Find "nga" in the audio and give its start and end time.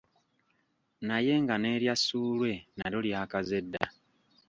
1.43-1.55